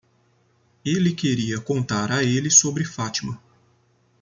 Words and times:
Ele 0.83 1.13
queria 1.13 1.61
contar 1.61 2.11
a 2.11 2.23
ele 2.23 2.49
sobre 2.49 2.83
Fátima. 2.83 3.39